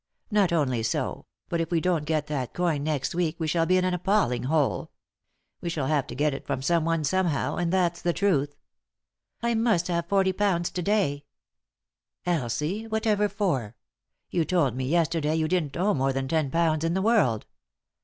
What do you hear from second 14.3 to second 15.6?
You told me yesterday you